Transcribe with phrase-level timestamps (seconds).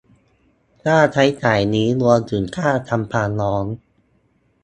[0.83, 3.65] ค่าใช้จ่ายนี้รวมถึงค่าทำความร้อน